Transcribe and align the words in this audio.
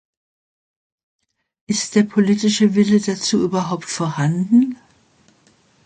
Ist 1.67 1.93
der 1.93 2.01
politische 2.01 2.73
Wille 2.73 2.99
dazu 2.99 3.43
überhaupt 3.43 3.85
vorhanden? 3.85 4.75